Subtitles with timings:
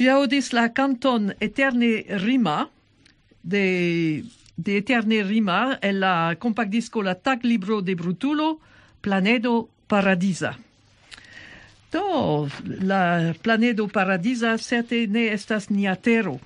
[0.00, 2.70] Vi audis la canton Eterne Rima
[3.42, 4.24] de
[4.56, 8.60] de Eterne Rima e la compact disco la tag libro de Brutulo
[9.02, 10.56] Planedo Paradisa.
[11.92, 12.48] Do
[12.80, 16.40] la Planedo Paradisa certe ne estas niatero,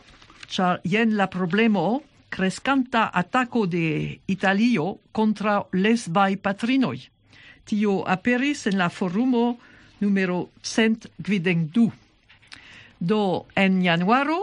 [0.51, 0.81] tero.
[0.83, 7.07] Jen la problemo crescanta attacco de Italio contra lesbai patrinoi.
[7.65, 9.61] Tio aperis en la forumo
[10.01, 12.04] numero 122.
[13.11, 14.39] Do en januaro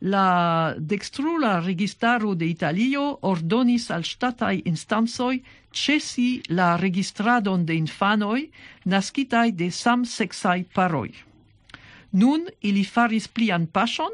[0.00, 5.42] la dextrula registaro de Italio ordonis al statai instansoi
[5.72, 8.50] cesi la registradon de infanoi
[8.84, 11.10] nascitai de samseksaj paroi.
[12.12, 14.12] Nun ili faris plian pasion,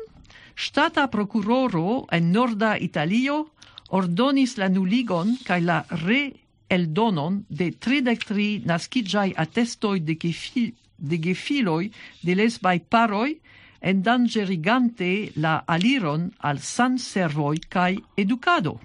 [0.57, 3.45] stata procuroro en norda Italio
[3.91, 6.33] ordonis la nuligon cae la re
[6.69, 11.91] el donon de 33 nascigiai attestoi de gefiloj de gefiloi
[12.23, 13.41] de lesbai paroi
[13.85, 18.81] endangerigante la aliron al san servoi cae educado.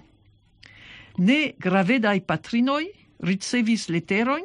[1.18, 4.44] Ne gravedai patrinoi ricevis leteroin,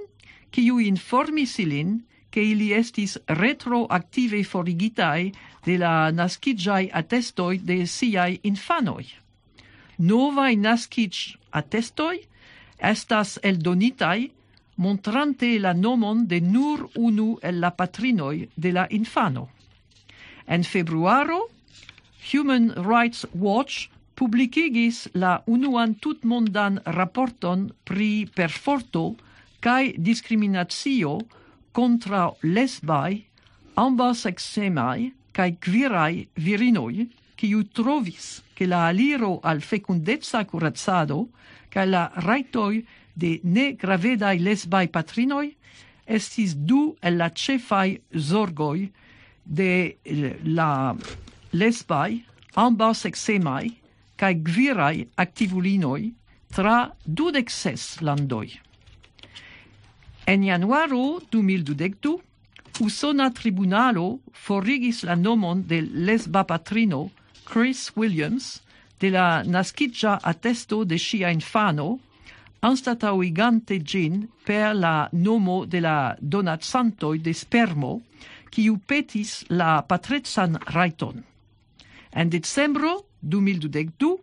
[0.51, 5.31] ciu informis ilin che ili estis retroactive forigitai
[5.65, 9.05] de la nascigiai attestoi de siai infanoi.
[9.97, 12.23] Novai nascig attestoi
[12.79, 14.31] estas eldonitai
[14.75, 19.54] montrante la nomon de nur unu el la patrinoi de la infano.
[20.47, 21.49] En februaro,
[22.31, 29.15] Human Rights Watch publicigis la unuan tutmondan raporton pri perforto
[29.59, 31.19] kaj diskriminacio
[31.75, 33.25] lesbai,
[33.75, 41.27] ambas ambaseksemaj cae quirai virinoi, quiu trovis ke la aliro al fecundezza curazzado
[41.73, 42.85] kaj la raitoi
[43.15, 45.49] de ne gravedai lesbai patrinoi
[46.05, 48.91] estis du el la cefai zorgoi
[49.45, 50.95] de eh, la
[51.53, 52.23] lesbai,
[52.55, 53.71] ambau sexemai,
[54.17, 56.13] cae gvirai activulinoi
[56.55, 58.55] tra dudec ses landoi.
[60.25, 62.17] En januaro 2012,
[62.81, 67.09] usona tribunalo forigis la nomon de lesba patrino
[67.45, 68.61] Chris Williams
[68.99, 71.99] de la nascitgia attesto de sia infano,
[72.61, 78.01] anstatauigante gin per la nomo de la donat santoi de spermo,
[78.55, 81.23] quiu petis la patretsan raiton.
[82.15, 84.15] En decembro 2022,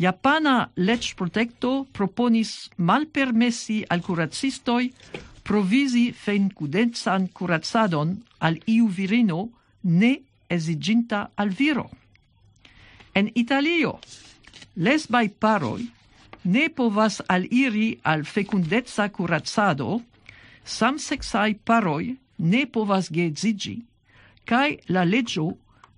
[0.00, 4.88] Japana leĝprotekto proponis malpermessi al kuracistoj
[5.46, 9.40] provisi fenkudencan kuracadon al iu virino
[9.82, 10.12] ne
[10.48, 11.86] esiginta al viro.
[13.14, 13.98] En Italio,
[14.76, 15.86] lesbai paroi
[16.44, 20.00] ne povas aliri al fecundezza kuracado,
[20.64, 22.16] samsexai paroi
[22.52, 23.76] ne povas geedziĝi
[24.50, 25.46] kaj la leĝo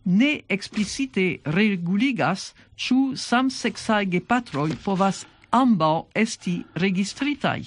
[0.05, 1.25] ne explicite
[1.57, 2.49] reguligas
[2.85, 5.23] ĉu samseksaj gepatroj povas
[5.59, 5.95] ambaŭ
[6.25, 6.55] esti
[6.85, 7.61] registritaj.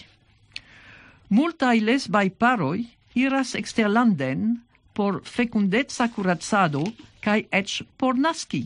[1.29, 2.77] Multaj lesbaj paroj
[3.25, 4.43] iras eksterlanden
[4.93, 6.83] por fecundeca curazzado
[7.25, 8.63] kaj eĉ por naski.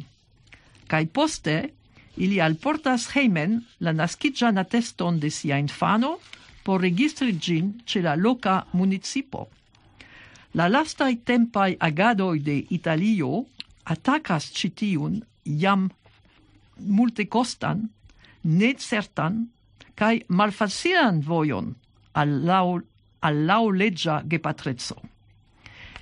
[0.91, 1.56] Kaj poste
[2.18, 6.18] ili alportas hejmen la naskiĝan ateston de sia infano
[6.64, 9.47] por registri ĝin ĉe la loka municipo.
[10.53, 13.45] La lastai tempai agadoi de Italio
[13.85, 15.89] atacas citiun jam
[16.79, 17.89] multe costan,
[18.43, 19.47] net certan,
[19.95, 21.75] cae malfacilan voion
[22.13, 22.79] al lau,
[23.21, 24.97] al lau leggia gepatrezzo.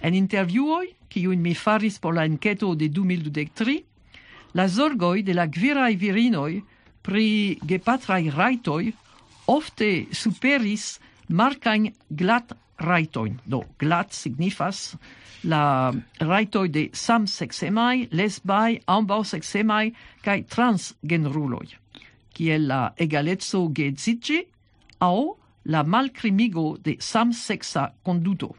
[0.01, 3.83] En interviuoi, ciuin mi faris por la enqueto de 2023,
[4.53, 6.61] la zorgoi de la gvirai virinoi
[7.01, 8.93] pri gepatrai raitoi
[9.47, 13.37] ofte superis marcain glat raitoin.
[13.45, 14.95] Do glat signifas
[15.43, 19.91] la raitoi de samsexemai, lesbai, ambau sexemai,
[20.23, 21.73] cae transgenruloi,
[22.33, 24.39] kiel la egaletso geedziĝi
[25.05, 28.55] au la malcrimigo de samseksa konduto.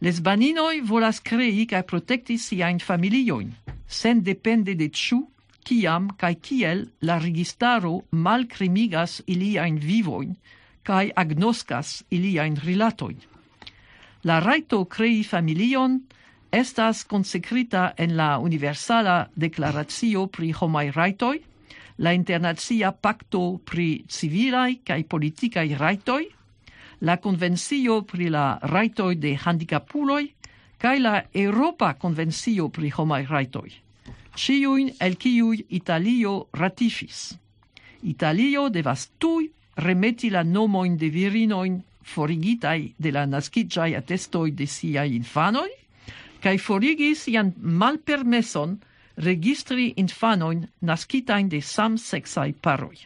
[0.00, 3.54] Lesbaninoj volas crei cae protecti siain familioin,
[3.88, 5.22] sen depende de ciu,
[5.64, 10.36] kiam cae kiel la registaro malcrimigas iliain vivoin,
[10.86, 13.18] cae agnoscas iliain rilatoin.
[14.22, 16.00] La raito crei familion
[16.50, 21.42] estas consecrita en la Universala Declaratio pri Homai Raitoi,
[21.98, 26.28] la Internazia Pacto pri Civilai cae Politicai Raitoi,
[27.00, 30.34] la convencio pri la Raitoi de Handicapuloi,
[30.78, 33.72] cae la Europa convencio pri Homai Raitoi,
[34.34, 37.36] ciuin el ciui Italio ratifis.
[38.02, 45.14] Italio devas tui remeti la nomoin de virinoin forigitai de la nascigiai attestoi de siai
[45.16, 45.70] infanoi,
[46.40, 48.78] cae forigis ian malpermeson
[49.16, 52.98] registri infanoin nascitain de sam sexai paroi.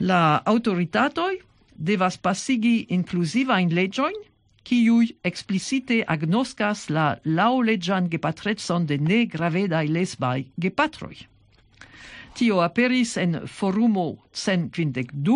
[0.00, 1.40] La autoritatoi
[1.76, 4.16] devas passigi inclusivain legioin,
[4.64, 11.26] ciui explicite agnoscas la laulegian gepatretson de ne gravedae lesbai gepatroi.
[12.40, 15.34] Tio aperis en forumo 152,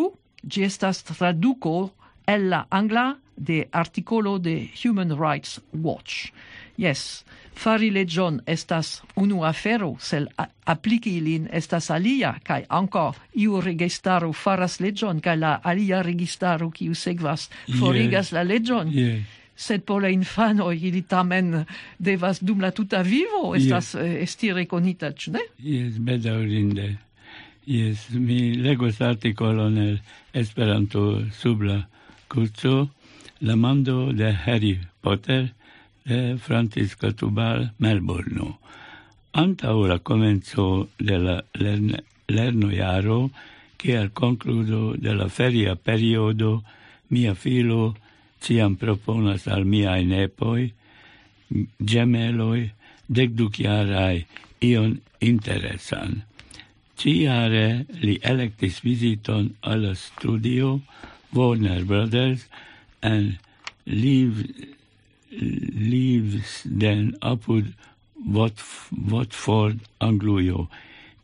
[0.48, 1.90] gi estas traduco
[2.24, 6.32] el la angla de articolo de Human Rights Watch.
[6.80, 10.30] Yes, fari legion estas unu afero, sel
[10.64, 16.94] apliki ilin estas alia, kai anko iu registaro faras legion, kai la alia registaro kiu
[16.94, 18.38] segvas forigas yeah.
[18.38, 18.88] la legion.
[18.88, 19.20] Yeah
[19.56, 21.64] sed por la infano ili tamen
[21.98, 24.22] devas dum la tuta vivo estas yes.
[24.22, 25.42] esti rekonita, ĉu ne?
[25.58, 26.96] Jes, bedaŭrinde.
[27.66, 29.98] Jes, mi legos artikolon el
[30.34, 31.82] Esperanto sub la
[32.28, 32.88] kurso
[33.40, 35.52] La mando de Harry Potter
[36.04, 38.54] de Francisco Tubal Melbourne.
[39.32, 41.94] Antaŭ la komenco de la lern
[42.28, 43.30] lernojaro
[43.76, 46.62] kiel konkludo de la feria periodo
[47.10, 47.94] mia filo
[48.44, 50.72] ciam proponas al mia nepoi,
[51.80, 52.70] gemeloi,
[53.08, 54.26] decduciarai,
[54.68, 56.22] ion interesan.
[57.00, 60.80] Ciare li electis visiton al studio
[61.34, 62.46] Warner Brothers
[63.02, 63.38] and
[63.86, 64.44] leave
[65.30, 67.72] lives den apud
[68.24, 70.68] Watford Angluio,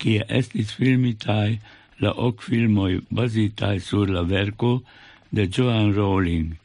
[0.01, 1.61] kie estis filmitai
[2.01, 4.83] la ok filmoi basitai sur la verco
[5.31, 6.57] de Joan Rowling.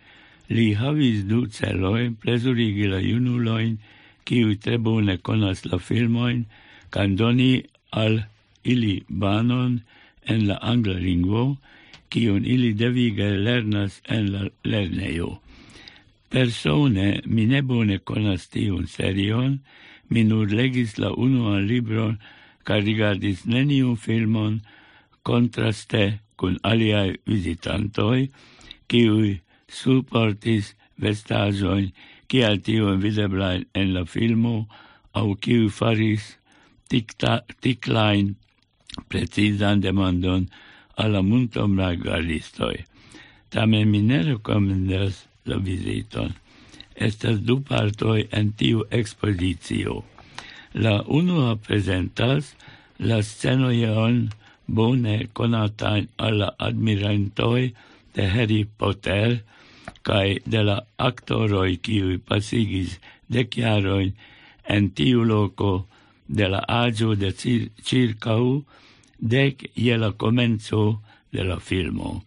[0.50, 3.78] Li havis du celoin plesurigi la junuloin,
[4.26, 6.46] kiu tre bone konas la filmoin,
[6.94, 8.26] kan doni al
[8.64, 9.82] ili banon
[10.26, 11.58] en la angla lingvo,
[12.10, 15.40] kiun ili devige lernas en la lerneio.
[16.30, 19.60] Persone mi ne bone conas tiun serion,
[20.10, 22.20] mi nur legis la unuan libron
[22.66, 24.62] ca rigardis neniun filmon
[25.24, 28.30] contraste cun aliai visitantoi,
[28.88, 29.40] kiui
[29.76, 31.92] supportis vestajoin
[32.32, 34.56] kial tio videblai en la filmo
[35.20, 36.24] au kiu faris
[36.90, 38.36] ticta, ticlain
[39.10, 40.48] precizan demandon
[41.02, 42.78] alla multombraj galistoi.
[43.52, 46.32] Tamen mi ne recomendas la visiton.
[46.96, 50.04] Estas du partoi en tiu ekspozicio.
[50.84, 52.56] La unua presentas
[53.00, 54.30] la scenoion
[54.68, 57.74] bone conatain alla admirantoi
[58.16, 59.28] de Harry Potter–
[60.04, 63.00] cae de la actoroi qui pasigis
[63.30, 64.14] deciaroin
[64.76, 65.88] en tiu loco
[66.28, 68.66] de la agio de cir circau
[69.20, 71.02] dec ie la comenzo
[71.32, 72.24] de la filmo.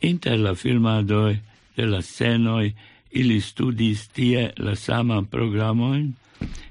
[0.00, 1.40] Inter la filmadoi
[1.76, 2.74] de la scenoi
[3.10, 6.14] ili studis tie la saman programoin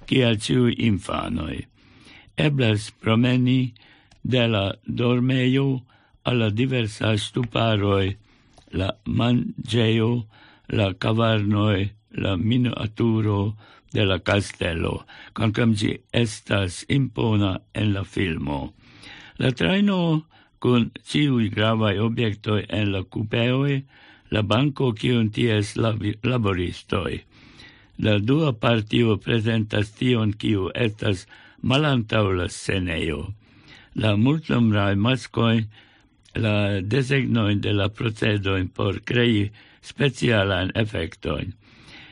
[0.07, 1.65] kiel ciu infanoi.
[2.37, 3.73] Eblas promeni
[4.23, 5.81] de la dormeio
[6.23, 8.17] alla diversa stuparoi
[8.71, 10.27] la mangeo,
[10.69, 11.91] la cavernoi,
[12.23, 13.55] la miniaturo
[13.91, 15.03] de la castello,
[15.35, 18.73] quancam gi estas impona en la filmo.
[19.37, 20.25] La traino
[20.59, 23.83] con ciui gravai obiectoi en la cupeoi,
[24.31, 25.75] la banco cion ties
[26.23, 27.23] laboristoi.
[28.05, 31.27] La dua partio presentas tion kiu estas
[31.61, 33.33] malantau la sceneio.
[33.95, 35.67] La multnomrai mascoi
[36.35, 41.53] la desegnoin de la procedoin por crei specialan effectoin.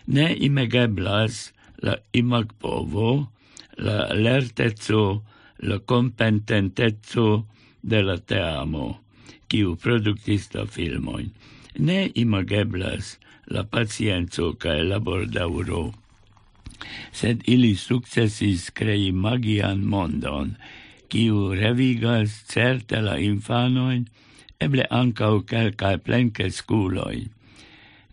[0.07, 3.29] Ne imegeblas la imagpovo,
[3.77, 5.23] la lertezzo,
[5.59, 7.45] la competentezzo
[7.81, 8.99] de la teamo,
[9.47, 11.31] quiu productis la filmoin.
[11.77, 15.93] Ne imageblas la pacienzo ca labor dauro,
[17.11, 20.55] sed ili successis crei magian mondon,
[21.09, 24.05] kiu revigas certe la infanoin,
[24.59, 27.27] eble ancau quelcae plenque sculoi.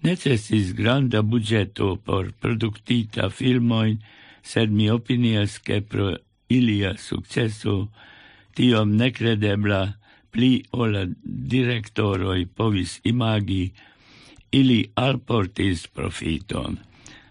[0.03, 3.99] Necessis granda budgeto por productita filmoin,
[4.43, 6.15] sed mi opinias che pro
[6.49, 7.89] ilia successo
[8.55, 9.81] tiom necredebla
[10.31, 13.73] pli ola directoroi povis imagi
[14.53, 16.79] ili alportis profiton.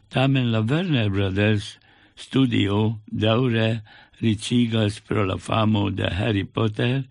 [0.09, 1.77] Tamen la Werner Brothers
[2.15, 3.81] studio daure
[4.21, 7.03] ricigas pro la famo de Harry Potter,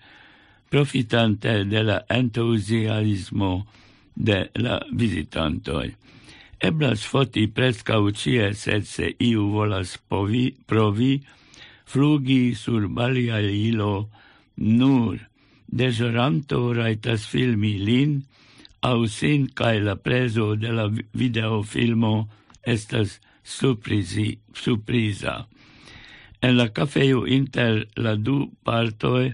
[0.68, 3.66] profitante de la entusiasmo
[4.14, 5.94] de la visitantoi.
[6.60, 11.20] Eblas foti presca ucie, sed se iu volas povi, provi,
[11.84, 14.08] flugi sur balia ilo
[14.56, 15.18] nur,
[15.66, 18.22] desoranto raitas filmi lin,
[18.80, 22.28] au sin cae la preso de la videofilmo
[22.64, 25.44] estas surprizi, surprisa.
[26.44, 29.32] En la cafeo inter la du partoj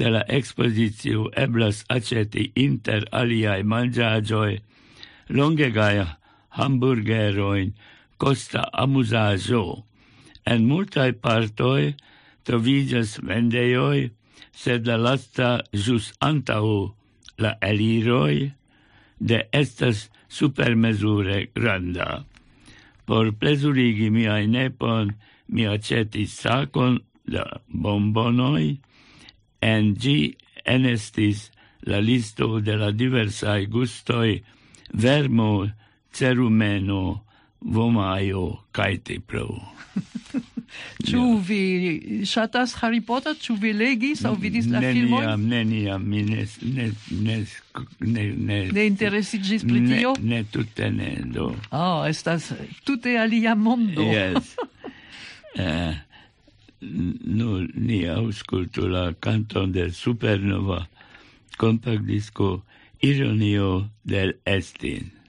[0.00, 4.60] de la expositio eblas aceti inter aliaj longe
[5.36, 5.96] longegaj
[6.58, 7.72] hamburgeroin
[8.18, 9.84] costa amusajo.
[10.44, 11.94] En multae partoj
[12.44, 14.10] trovigas vendeioi
[14.52, 16.94] sed la lasta jus antau
[17.38, 18.52] la eliroi
[19.18, 22.24] de estas supermesure granda.
[23.06, 25.14] Por plezurigi miai nepon,
[25.50, 28.78] mi acetis sacon da bombonoi,
[29.60, 31.50] en gi enestis
[31.86, 34.40] la listo de la diversae gustoi
[34.92, 35.68] vermo,
[36.12, 37.24] cerumeno,
[37.60, 39.48] vomaio, caete pro.
[41.08, 41.62] Ĉu vi
[42.26, 43.34] shatas Harry Potter?
[43.34, 45.24] Ciu vi legis au vidis la filmoi?
[45.24, 47.38] Neniam, neniam, mi ne ne ne
[48.00, 50.14] ne ne ne interesigis pri tio?
[50.20, 51.50] Ne, ne tutte ne, do.
[51.70, 52.52] Oh, estas
[52.84, 54.06] tutte alia mondo.
[54.06, 54.54] Yes.
[55.54, 55.94] eh,
[57.24, 60.88] nu, ni auscultu la canton del Supernova
[61.56, 62.64] compact disco
[63.00, 65.19] Ironio del Estin.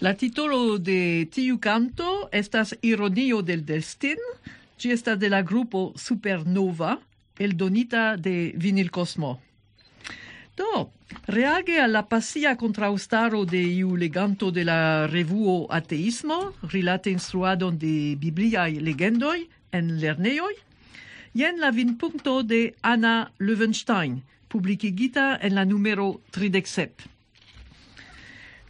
[0.00, 4.20] La titolo de tiu canto estas Ironio del Destin,
[4.78, 7.00] ci estas de la grupo Supernova,
[7.36, 9.40] el donita de Vinil Cosmo.
[10.54, 10.92] Do,
[11.26, 18.78] reage alla pasia contraustaro de iu leganto de la revuo Ateismo, rilate instruadon de bibliai
[18.78, 20.54] legendoi en lerneioi,
[21.34, 27.17] jen la vin punto de Anna Löwenstein, publicigita en la numero 37.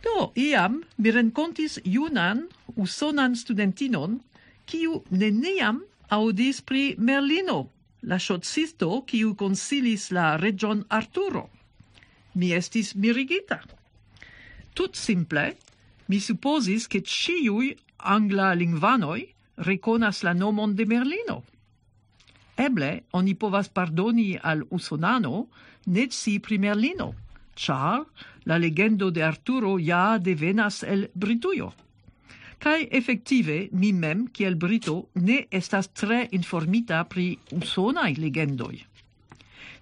[0.08, 2.46] Do, iam mi rencontis junan
[2.76, 4.20] usonan studentinon,
[4.64, 7.58] kiu neniam audis pri Merlino,
[8.02, 11.48] la shotzisto kiu consilis la region Arturo.
[12.34, 13.60] Mi estis mirigita.
[14.74, 15.56] Tut simple,
[16.08, 19.26] mi supposis che ciui angla lingvanoi
[19.68, 21.42] reconas la nomon de Merlino.
[22.56, 25.48] Eble, oni povas pardoni al usonano
[25.86, 27.14] nec si pri Merlino,
[27.54, 28.06] char
[28.48, 31.74] la legendo de Arturo ja devenas el Britujo.
[32.58, 38.80] Kai effektive mi mem kiel Brito ne estas tre informita pri usonaj legendoj.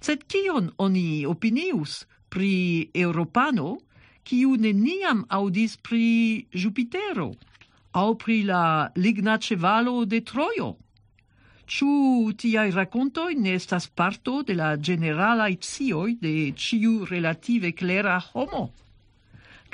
[0.00, 3.78] Sed kion oni opinius pri Europano,
[4.26, 7.30] kiu neniam audis pri Jupitero
[7.96, 10.74] au pri la ligna ĉevalo de Trojo?
[11.66, 18.70] Ciu tiai racontoi ne estas parto de la generala scioi de ciu relative clera homo.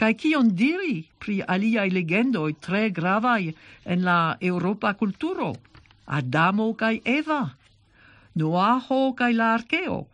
[0.00, 3.52] Kaj cion diri pri aliai legendoi tre gravai
[3.84, 5.52] en la Europa culturo?
[6.06, 7.42] Adamo cae Eva,
[8.34, 10.06] Noaho cae la Archeo,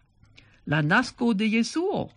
[0.66, 2.10] la nasco de Jesuo.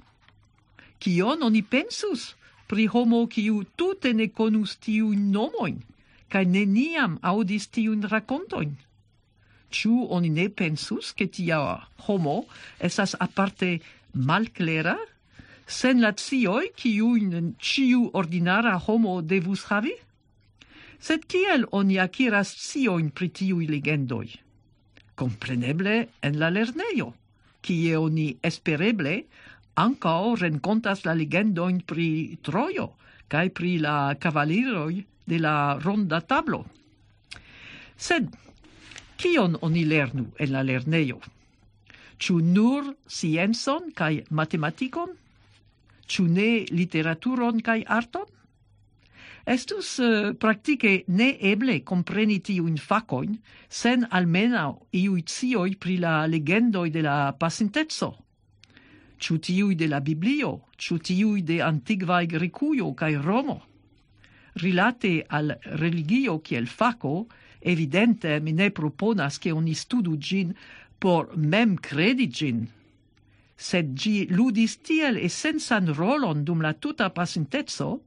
[1.00, 2.34] Cion oni pensus
[2.68, 5.78] pri homo ciu tute ne conus tiun nomoin,
[6.30, 8.74] cae neniam audis tiun racontoin?
[9.72, 11.60] Ciu oni ne pensus che tia
[12.08, 12.46] homo
[12.78, 13.80] esas aparte
[14.14, 14.98] malclera,
[15.66, 19.94] sen la cioi ciuin ciu ordinara homo devus havi?
[21.00, 24.36] Sed kiel oni akiras cioin pri tiui legendoi?
[25.16, 27.14] Compreneble en la lerneio,
[27.62, 29.24] kie oni espereble
[29.82, 32.92] ancao rencontas la legendoin pri Troio,
[33.32, 36.66] cae pri la cavaliroi de la ronda tablo.
[37.96, 38.28] Sed
[39.22, 41.20] Kion oni lernu en la lernejo?
[42.18, 45.12] Ĉu nur sciencon kaj matematikon?
[46.10, 48.26] Ĉu ne literaturon kaj arton?
[49.46, 53.36] Estus uh, praktike ne eble kompreni tiujn fakojn
[53.82, 54.72] sen almenaŭ
[55.04, 58.10] iuj scioj pri la legendoj de la pasinteco.
[59.22, 63.60] Ĉu tiuj de la Biblio, ĉu tiuj de antikvaj Grekujo kaj Romo?
[64.66, 65.54] Rilate al
[65.86, 67.16] religio kiel fako,
[67.62, 70.56] Evidente, mi ne proponas che oni studu gin
[71.00, 72.68] por mem credi gin,
[73.56, 78.02] sed gi ludis tiel essensan rolon dum la tuta pasintezzo,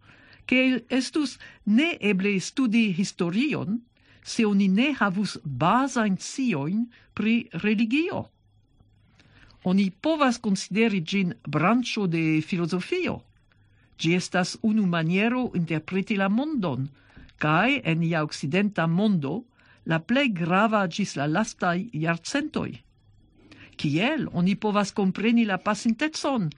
[0.46, 3.80] che estus ne eble studi historion
[4.24, 8.30] se oni ne havus basain sioin pri religio.
[9.64, 13.22] Oni povas consideri gin brancio de filosofio.
[13.96, 16.88] Gi estas unu maniero interpreti la mondon,
[17.38, 19.44] cae en ia occidenta mondo
[19.84, 22.72] la plei grava gis la lastai iarcentoi.
[23.76, 26.48] Ciel oni povas compreni la pasintezon?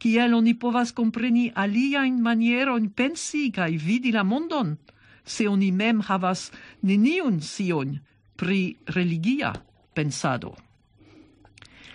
[0.00, 4.76] Ciel oni povas compreni aliaen manieron pensi cae vidi la mondon,
[5.24, 6.50] se oni mem havas
[6.82, 8.00] neniun sion
[8.36, 9.52] pri religia
[9.94, 10.56] pensado?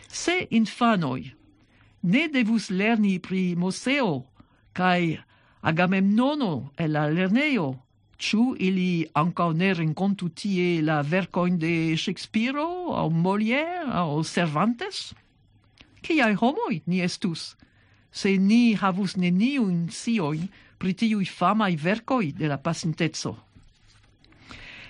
[0.07, 1.33] Se infanoi
[2.03, 4.23] ne devus lerni pri Moseo
[4.73, 5.17] cae
[5.61, 7.86] Agamemnono el la lerneio
[8.17, 15.13] Ciu ili anca ne rencontu tie la vercoin de Shakespeare, au Molière, au Cervantes?
[16.01, 17.55] Ciai homoi ni estus,
[18.11, 20.47] se ni havus neniun sioin
[20.79, 23.35] pri tiui famai vercoi de la pacintezzo.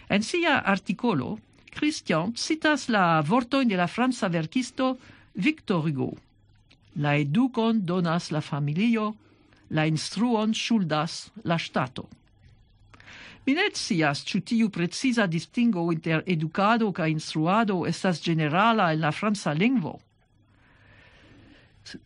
[0.10, 1.40] En sia articolo,
[1.72, 4.98] Christian citas la vortoin de la franza verkisto
[5.36, 6.14] Victor Hugo.
[6.96, 9.16] La educon donas la familio,
[9.70, 12.08] la instruon shuldas la stato.
[13.48, 19.12] Mi ne scias ĉu tiu preciza distingo inter edukado kaj instruado estas generala en la
[19.16, 19.94] franca lingvo.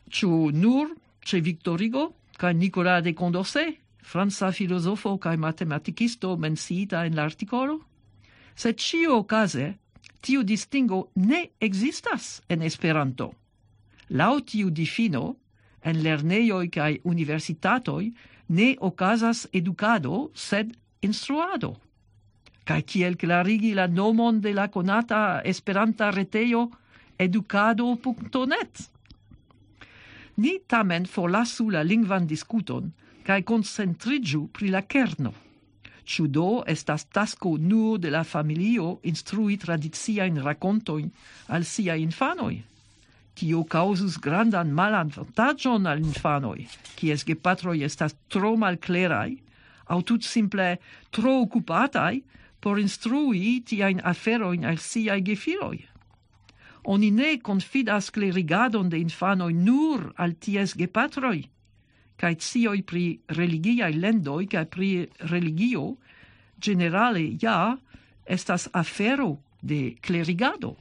[0.10, 0.92] Ĉu nur
[1.26, 2.04] ĉe Victorigo
[2.38, 7.80] kaj Nicolas de Condorcet, franca filozofo kaj matematikisto menciita en la artikolo?
[8.56, 9.74] Sed ĉio okaze,
[10.22, 13.32] tiu distingo ne ekzistas en Esperanto.
[14.10, 15.36] Laŭ tiu difino,
[15.82, 18.12] en lernejoj kaj universitatoj
[18.48, 21.76] ne okazas edukado, sed instruado.
[22.64, 26.70] Kai kiel clarigi la nomon de la conata Esperanta retejo
[27.18, 28.90] educado.net.
[30.38, 32.92] Ni tamen forlasu la lingvan diskuton
[33.24, 35.34] kai concentrigiu pri la kerno.
[36.06, 41.12] Ciu do estas tasko nur de la familio instrui tradiciajn racontoin
[41.48, 42.58] al sia infanoj?
[43.38, 46.66] Tio causus grandan malan vantagion al infanoi,
[46.98, 49.38] kies gepatroi estas tro malclerai,
[49.88, 50.78] au tut simple
[51.12, 52.24] tro occupatai
[52.62, 55.82] por instrui tiain aferoin al siai gefiloi.
[56.84, 61.44] Oni ne confidas clerigadon de infanoi nur al ties gepatroi,
[62.18, 65.98] cae cioi pri religiae lendoi cae pri religio,
[66.62, 67.78] generale ja,
[68.26, 70.78] estas afero de clerigado.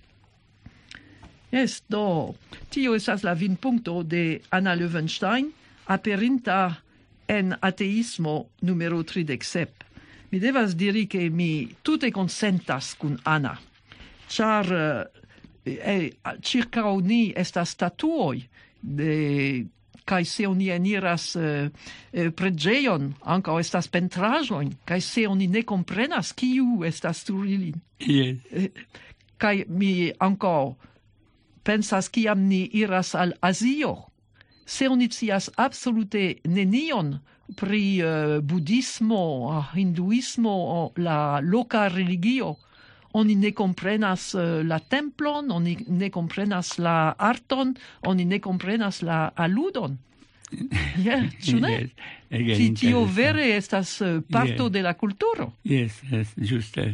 [1.50, 2.36] Yes, do,
[2.70, 5.50] tio esas la vin puncto de Anna Löwenstein,
[5.86, 6.78] aperinta
[7.30, 9.86] en ateismo numero 37.
[10.30, 13.58] Mi devas diri che mi tutte consentas cun Anna,
[14.26, 15.10] char
[15.64, 18.48] eh, eh circa ni estas statuoi
[18.80, 19.66] de
[20.04, 21.70] kai se oni eniras uh, eh,
[22.12, 27.78] eh pregeion, anca estas pentrajoin, kai se oni ne comprenas kiu estas turilin.
[27.98, 28.38] yes.
[28.50, 30.74] eh, mi anca
[31.62, 34.09] pensas kiam ni iras al Azio
[34.70, 37.18] se oni cias absolute nenion
[37.56, 42.54] pri uh, budismo, ah, hinduismo, la loca religio,
[43.12, 47.74] oni ne comprenas uh, la templon, oni ne comprenas la arton,
[48.06, 49.98] oni ne comprenas la aludon.
[51.06, 51.74] yeah, ĉu ne?
[52.30, 55.50] Yes, tio vere estas uh, parto de la kulturo.
[55.66, 56.92] Yes, yes, giuste.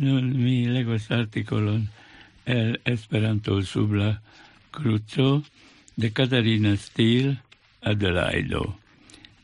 [0.00, 1.86] Nun mi legos artikolon
[2.46, 4.14] el Esperanto sub la
[4.70, 5.42] cruzo,
[5.96, 7.38] de Katarina Stil
[7.80, 8.76] Adelaido.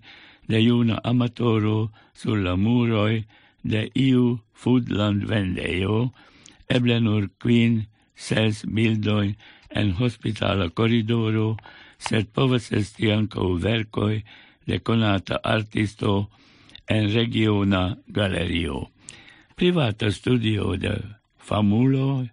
[0.50, 1.80] de iuna amatoro
[2.14, 3.26] sur la muroi
[3.64, 6.12] de iu foodland vendeio,
[6.76, 9.36] eble nur quin, ses bildoi
[9.80, 11.56] en hospitala corridoro,
[12.00, 14.24] sed povas esti ancau vercoi
[14.68, 16.30] de conata artisto
[16.88, 18.90] en regiona galerio.
[19.56, 20.94] Privata studio de
[21.38, 22.28] famulo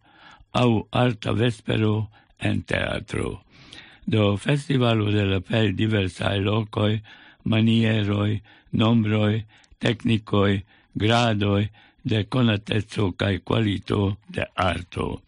[0.53, 3.43] au arta vespero en teatro.
[4.07, 7.01] Do festivalo de la pel diversae locoi,
[7.45, 9.45] manieroi, nombroi,
[9.81, 10.62] tecnicoi,
[10.95, 11.71] gradoi
[12.05, 15.23] de conatezzo cae qualito de arto.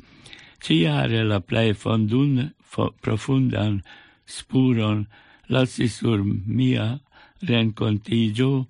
[0.61, 3.83] Ciare la plei fondun fo, profundan
[4.27, 5.07] spuron
[5.49, 7.01] lassi sur mia
[7.41, 8.67] rencontigio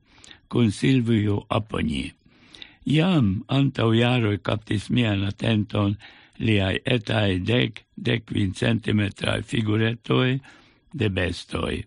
[0.48, 2.12] con Silvio Aponi.
[2.86, 5.96] Iam antau iaroi captis mian attenton
[6.38, 10.40] liai etai dec, dec vin centimetrae figuretoi
[10.92, 11.84] de bestoi.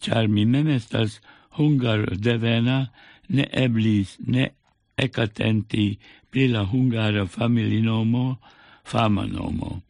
[0.00, 1.20] Char mi mem estas
[1.58, 2.90] hungar devena,
[3.28, 4.50] ne eblis, ne
[4.96, 5.98] ecatenti
[6.30, 8.38] pri la hungara familinomo,
[8.84, 9.82] fama nomo.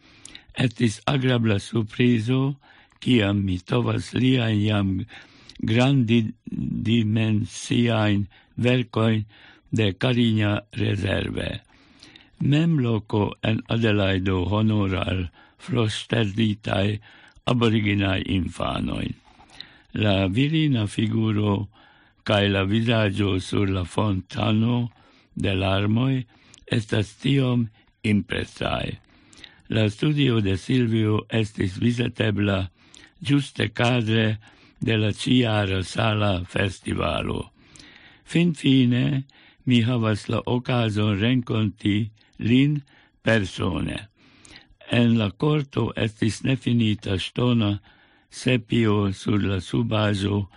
[0.54, 2.56] Etis agrabla surprizo,
[3.00, 4.88] ciam mi tovas liain jam
[5.60, 8.26] grandi dimensiain
[8.56, 9.24] vercoin
[9.72, 11.69] de Carinia Reserve
[12.40, 17.00] mem loco en Adelaido honorar frosterditae
[17.46, 19.14] aboriginae infanoin.
[19.92, 21.68] La virina figuro
[22.24, 24.90] cae la visaggio sur la fontano
[25.34, 26.26] del armoi
[26.66, 27.68] estas tiom
[28.02, 28.98] impresae.
[29.68, 32.70] La studio de Silvio estis visitebla
[33.22, 34.38] giuste cadre
[34.80, 37.50] de la ciara sala festivalo.
[38.24, 39.24] Fin fine
[39.66, 42.82] mi havas la ocaso renconti lin
[43.22, 44.08] persone.
[44.90, 47.78] En la corto estis nefinita stona
[48.30, 50.48] sepio sur la subaĵo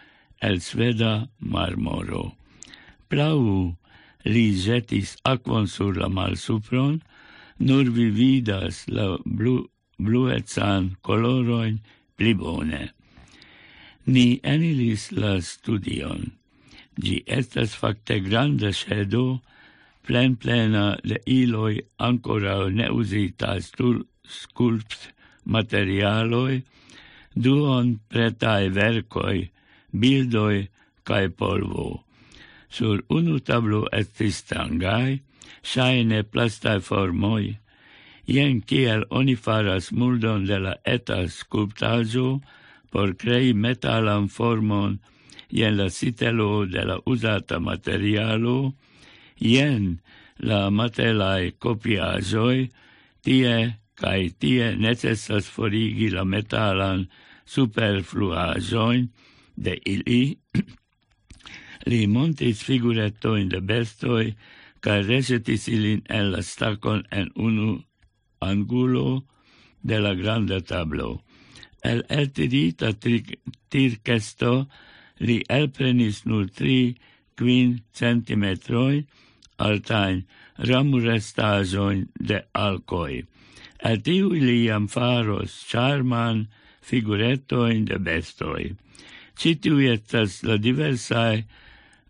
[0.42, 2.24] el sveda marmoro.
[3.10, 3.76] Plau
[4.26, 7.02] li jetis aquon sur la malsupron,
[7.60, 9.68] nur vi vidas la blu,
[10.00, 11.80] bluetsan coloroin
[12.18, 12.90] pli bone.
[14.06, 16.32] Ni enilis la studion.
[17.00, 19.42] Gi estas facte grande ŝedo
[20.06, 24.04] plen plena de iloi ancora neusita stul
[24.38, 25.12] sculpt
[25.46, 26.62] materialoi,
[27.44, 29.40] duon pretae vercoi,
[30.00, 30.68] bildoi
[31.08, 32.04] cae polvo.
[32.70, 35.22] Sur unu tablo estis strangai,
[35.62, 37.58] shaine plastae formoi,
[38.26, 42.28] Ien kiel oni faras muldon de la eta sculptajo
[42.92, 45.00] por crei metalan formon
[45.52, 48.74] ien la sitelo de la usata materialo,
[49.44, 50.00] ien
[50.40, 52.70] la matelae copiazoi,
[53.24, 53.54] tie
[54.00, 57.06] cae tie necessas forigi la metalan
[57.46, 59.10] superfluazoin
[59.56, 60.24] de ili,
[61.90, 64.34] li montis figuretoin de bestoi,
[64.84, 67.78] cae resetis ilin en la stacon en unu
[68.42, 69.24] angulo
[69.84, 71.22] de la grande tablo.
[71.84, 72.94] El eltirita
[73.72, 74.54] tircesto
[75.20, 76.96] li elprenis nur tri
[77.38, 79.04] quin centimetroi,
[79.58, 80.24] altain
[80.58, 83.24] ramurestajoin de alcoi.
[83.84, 86.48] El tiu li iam faros charman
[86.82, 88.76] figuretoin de bestoi.
[89.40, 91.44] Citiu etas la diversae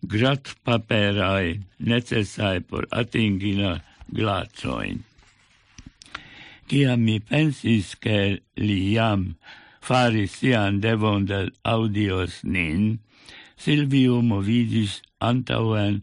[0.08, 3.80] grat paperae necessae por atingina
[4.12, 5.04] glacoin.
[6.68, 9.36] Ciam mi pensis che li iam
[9.82, 13.00] faris sian devon del audios nin,
[13.64, 16.02] Silvio movidis antauen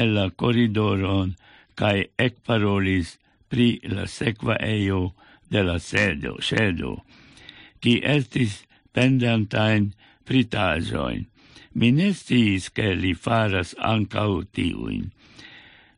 [0.00, 1.34] el la corridoron
[1.78, 3.16] cae ecparolis
[3.50, 5.14] pri la sequa eio
[5.50, 6.92] de la sedo, sedo,
[7.80, 9.92] qui estis pendantain
[10.26, 11.26] pritajoin.
[11.78, 12.12] Mi ne
[12.74, 15.10] che li faras ancau tiuin,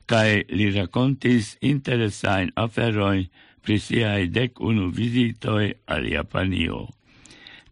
[0.06, 3.28] cae li racontis interesain aferoin
[3.62, 6.88] pri siai dec unu visitoi al Japanio,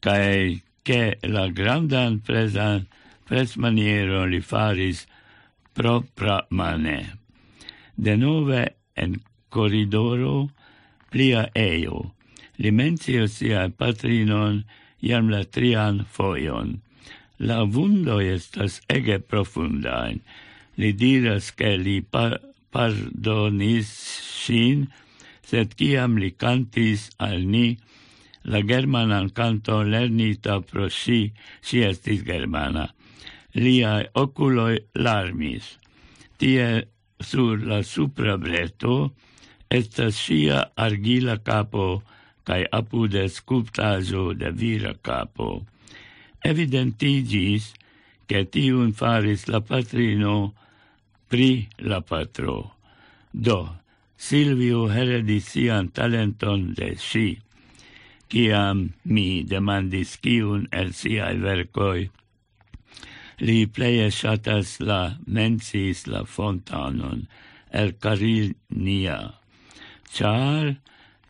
[0.00, 2.86] cae che la grandan presan
[3.28, 5.06] presmaniero li faris
[5.78, 6.98] propra mane.
[7.94, 8.64] De nove
[8.94, 9.20] en
[9.54, 10.48] corridoro
[11.12, 12.02] plia eio.
[12.58, 14.64] Li mencio sia patrinon
[15.08, 16.80] iam la trian foion.
[17.38, 20.18] La vundo estas ege profundain.
[20.78, 22.40] Li diras che li par
[22.74, 23.90] pardonis
[24.44, 24.88] sin,
[25.48, 27.78] sed ciam li cantis al ni
[28.50, 32.88] la germanan canto lernita pro si, si estis germana
[33.54, 35.78] liae oculoi larmis.
[36.38, 36.86] Tie
[37.20, 39.12] sur la supra breto
[39.70, 42.02] estas sia argila capo
[42.44, 45.64] cae apude sculptajo de vira capo.
[46.44, 47.74] Evidentigis
[48.28, 50.54] che tiun faris la patrino
[51.28, 52.76] pri la patro.
[53.32, 53.60] Do,
[54.16, 57.38] Silvio heredis sian talenton de si.
[58.28, 62.08] Ciam mi demandis ciun el siai vercoi
[63.40, 67.26] Li pleje shatas la mensis la fontanon
[67.70, 69.34] el Carinia,
[70.10, 70.76] char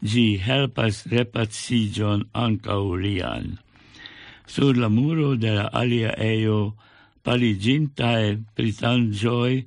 [0.03, 3.59] gi helpas repatsigion anca ulian.
[4.47, 6.75] Sur la muro de la alia ejo
[7.25, 9.67] paligintae pritangioi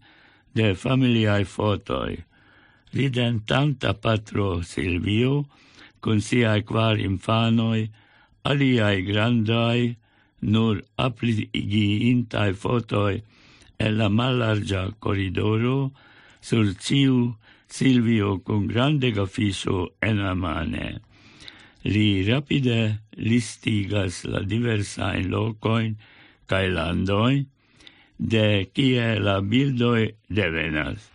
[0.56, 2.24] de familiae fotoi.
[2.94, 5.46] Ridentanta patro Silvio,
[6.02, 7.90] con siae quar infanoi,
[8.44, 9.96] aliae grandai,
[10.42, 13.22] nur appligiintai fotoi
[13.78, 15.92] e la malargia corridoro
[16.40, 17.36] sur ciu
[17.68, 19.94] Silvio con grande gafiso
[20.36, 21.02] mane
[21.84, 25.96] Li rapide listigas la diversain locoin
[26.48, 27.46] cae landoin,
[28.18, 31.10] de kie la bildoi devenas.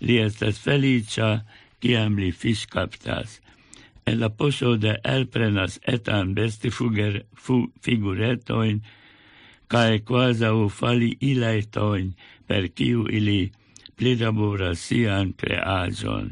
[0.00, 1.44] Li estes felicia,
[1.80, 3.40] kiam li fiscaptas.
[3.42, 3.47] captas
[4.08, 8.80] en la poso de elprenas etan bestifuger fu figuretojn
[9.72, 10.00] kaj
[10.62, 12.06] u fali ilajtojn,
[12.46, 13.52] per kiu ili
[13.96, 16.26] prilaboras sian kreaĵon.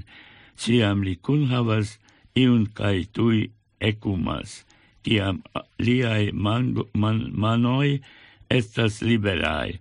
[0.56, 1.98] Ciam li kunhavas
[2.42, 4.64] iun cae tui ekumas,
[5.04, 5.42] ciam
[5.78, 8.00] liai mango, man, manoi
[8.48, 9.78] estas liberai,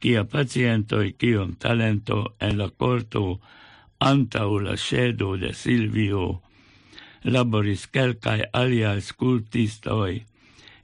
[0.00, 3.40] Kia pacientoi kiom talento en la corto
[3.98, 6.40] antau la sedo de Silvio
[7.28, 10.24] laboris quelcae aliaj skulptistoj.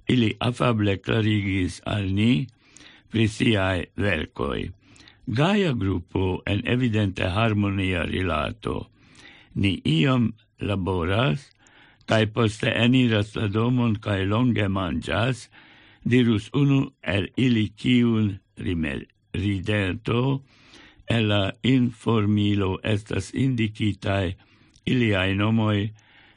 [0.09, 2.47] Ili afable clarigis al ni
[3.11, 3.85] pri siaj
[5.27, 8.91] Gaia gruppo grupo en evidente harmonia rilato.
[9.55, 11.49] Ni iom laboras,
[12.07, 15.49] cae poste eniras la domon cae longe mangias,
[16.05, 18.39] dirus unu el ili ciun
[19.33, 20.43] ridento,
[21.07, 24.37] el la informilo estas indicitae
[24.85, 25.93] iliae nomoi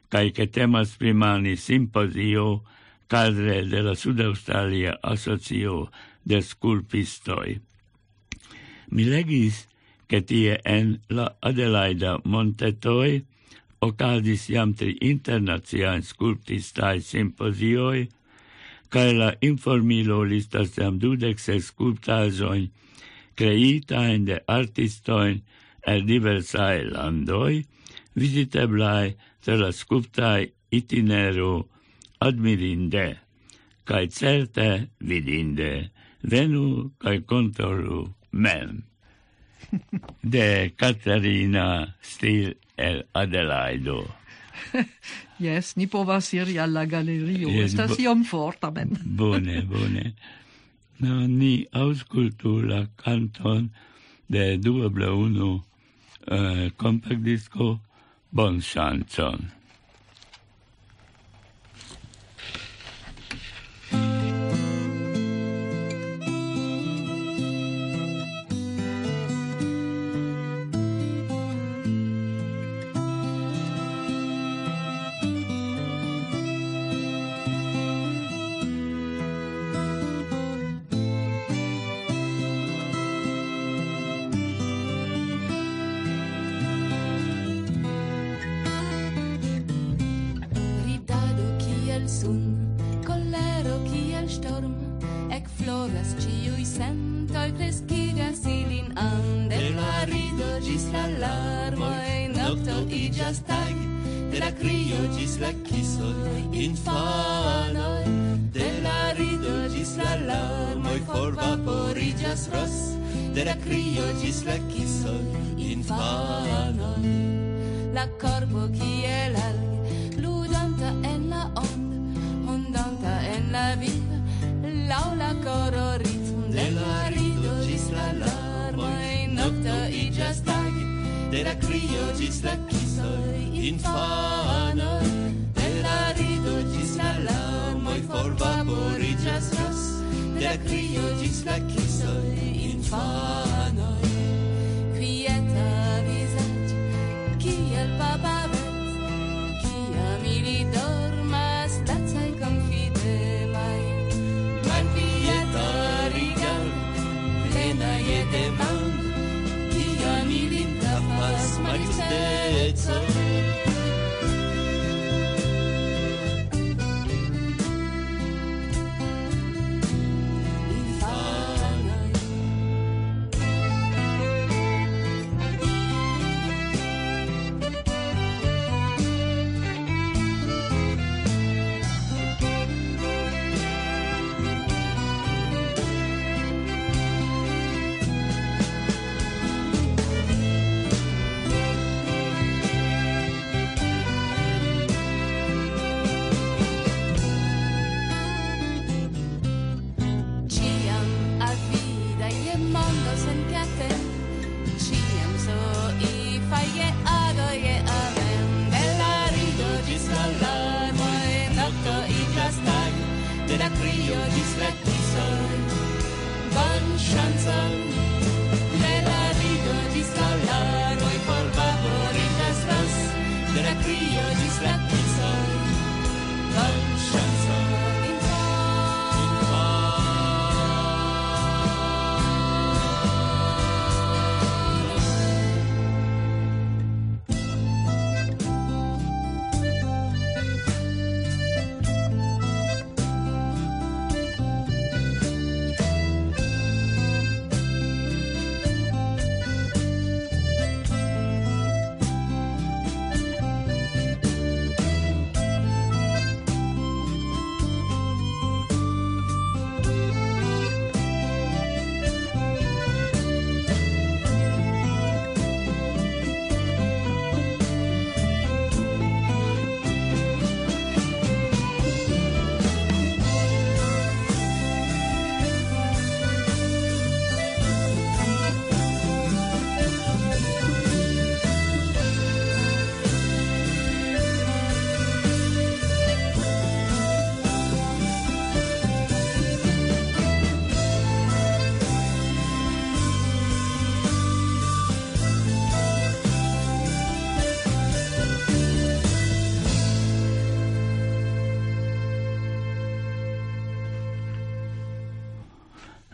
[0.10, 2.64] cae che temas primani simposio
[3.08, 5.90] cadre de la Sud-Australia Asocio
[6.24, 7.60] de Sculpistoi.
[8.92, 9.66] Mi legis
[10.08, 13.24] che tie en la Adelaida Montetoi
[13.80, 18.08] ocasis iam tri internaziaen sculptistae simposioi,
[18.90, 22.72] cae la informilo listas jam dudexe sculptazoin
[23.38, 25.42] creitain de artistoin
[25.86, 27.62] el diversae landoi,
[28.18, 31.68] visiteblae tra sculptai itinero
[32.20, 33.18] admirinde,
[33.88, 35.90] cae certe vidinde,
[36.22, 38.84] venu cae contoru mem.
[40.24, 44.06] De Caterina Stil el Adelaido.
[45.40, 48.98] yes, ni povas iri alla galerio, yes, estas iom forta men.
[49.22, 50.14] bone, bone.
[51.00, 53.70] No, ni auscultu la canton
[54.28, 55.62] de 2 unu
[56.28, 57.80] eh, uh, compact disco
[58.30, 59.40] 梦想症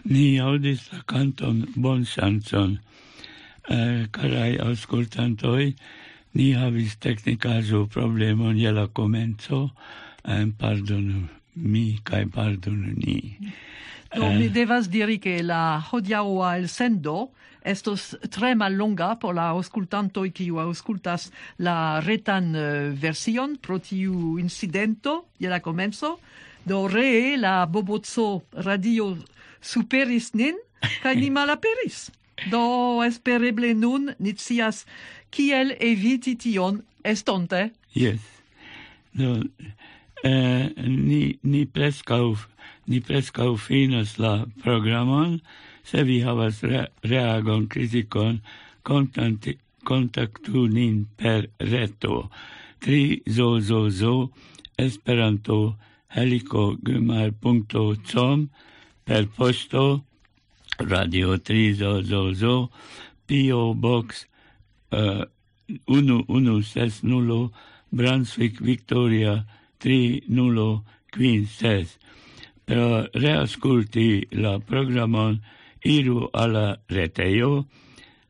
[0.06, 2.80] Ni audis la canton bon chanson
[3.64, 5.70] Eh, carai auscultantoj,
[6.36, 9.70] ni havis teknikaĵo problemon je la comenzo
[10.28, 11.22] eh, pardonu
[11.56, 13.16] mi kai pardonu ni.
[14.12, 17.30] Do eh, mi devas diri che la hodiaua el sendo
[17.64, 25.30] estos tre mallonga por la auscultantoi kiu auscultas la retan eh, version pro tiu incidento
[25.40, 26.18] je la comenzo.
[26.68, 29.16] Do re la bobozzo radio
[29.64, 30.60] superis nin,
[31.02, 32.10] kaj ni malaperis.
[32.52, 34.34] Do espereble nun ni
[35.32, 37.72] kiel eviti tion estonte.
[37.94, 38.22] Yes.
[39.14, 39.44] Do,
[40.24, 42.36] eh, ni, ni prescau
[42.86, 45.40] ni prescau finas la programon,
[45.84, 48.42] se vi havas re, reagon criticon,
[48.84, 52.30] contanti, contactu nin per reto.
[52.80, 54.16] Tri zo zo zo
[54.78, 55.76] esperanto
[56.16, 58.50] helico gmail.com
[59.04, 60.06] per posto
[60.78, 62.72] Radio Trizo Zozo
[63.26, 64.28] PO Box
[64.90, 65.24] uh,
[65.86, 67.52] 1160
[67.90, 69.46] Brunswick Victoria
[69.78, 71.88] 3056
[72.64, 75.42] per reascolti la programon
[75.82, 77.68] iru alla reteio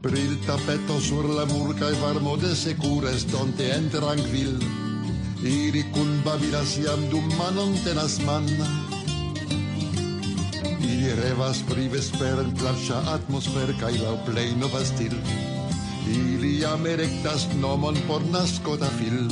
[0.00, 4.56] Per il tappeto sur la murca e varmo de secures donde en tranquil,
[5.42, 8.91] iri cun babilas iam dum manon tenas manna,
[10.92, 15.14] Ili revas pri vesperen plavŝa atmosfer kaj laŭ plej nova stil.
[16.14, 19.22] Ili jam erektas nomon por nasko da fil.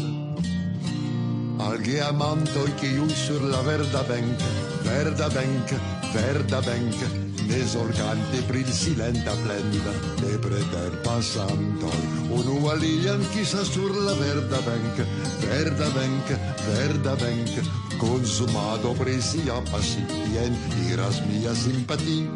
[1.67, 4.47] Al geamantoj kiuj sur la verda benk,
[4.87, 5.75] verda benk,
[6.15, 9.91] verda benk, Esorcante prinsilenta plendida
[10.21, 14.97] de preter passantoi Unua lilian chissà sur la verda bank
[15.43, 16.27] Verda bank,
[16.67, 17.51] verda bank
[17.99, 20.55] Consumato presia passitien
[20.91, 22.31] Iras mia simpatia.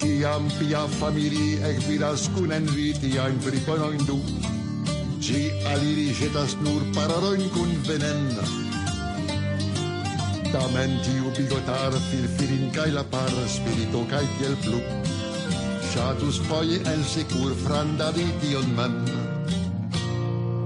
[0.00, 4.20] Famiglia e famili ec vidas in fripano in du
[5.20, 8.69] Ci aliris etas nur parodoin cun venena
[10.50, 11.46] Tamentiu fil
[12.10, 14.80] firfirin kai la par, spirito kai tiel plu.
[15.92, 18.96] Chatus poi el secur frandadi tion mem.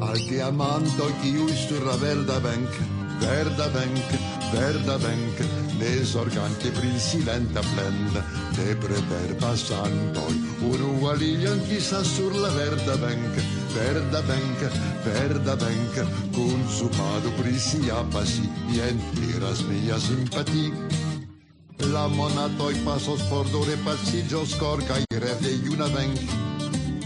[0.01, 0.17] Al
[0.49, 2.73] amantoj kiuj sur la verda venk,
[3.21, 4.09] verda venk,
[4.55, 5.37] verda venk,
[5.79, 8.15] ne zorgante pri silenta plend,
[8.57, 10.35] ne preter pasantoj,
[10.71, 14.69] Uru alian kisas sur la verda venk, verda banca,
[15.05, 20.73] verda banca, consumado prisijapasi, niente razmija simpati.
[21.93, 23.47] La monatoj pasos por
[23.85, 26.19] passigio scorca i kaj reve una venk.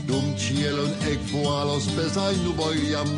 [0.07, 3.09] Dum cielo ekfualos pezaj nuboj jam.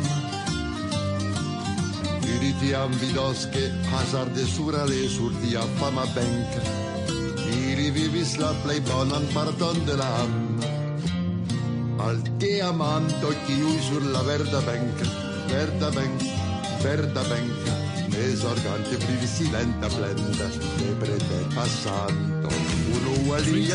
[2.33, 6.49] Ili tiam vidos, ke hazarde surale sur tia fama benk.
[7.51, 10.70] Ili vivis la plej bonan parton de la amo
[12.03, 15.05] al diamanto chiusur la verda banca,
[15.47, 16.25] verda banca,
[16.81, 17.73] verda banca,
[18.17, 20.47] esorgante privi si lenta blenda,
[20.77, 22.49] che prete passando
[22.91, 23.69] un'ugualia